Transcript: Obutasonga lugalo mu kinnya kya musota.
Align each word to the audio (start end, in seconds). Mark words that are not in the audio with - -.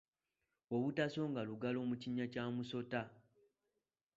Obutasonga 0.75 1.41
lugalo 1.49 1.79
mu 1.89 1.95
kinnya 2.01 2.25
kya 2.33 2.45
musota. 2.55 3.01